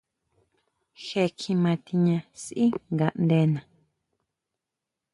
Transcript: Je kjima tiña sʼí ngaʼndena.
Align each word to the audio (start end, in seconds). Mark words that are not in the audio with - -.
Je 1.03 1.23
kjima 1.37 1.73
tiña 1.85 2.17
sʼí 2.43 2.65
ngaʼndena. 2.93 3.59